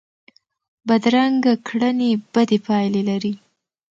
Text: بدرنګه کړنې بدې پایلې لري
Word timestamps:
بدرنګه 0.87 1.53
کړنې 1.67 2.11
بدې 2.33 2.57
پایلې 2.65 3.01
لري 3.09 3.33